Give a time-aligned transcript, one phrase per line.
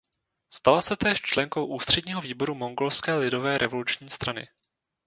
[0.49, 4.47] Stala se též členkou ústředního výboru Mongolské lidové revoluční strany.